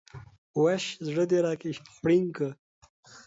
وش 0.61 0.83
ﺯړه 1.05 1.23
د 1.29 1.31
راکي 1.45 1.71
خوړين 1.93 2.25
که 2.35 2.47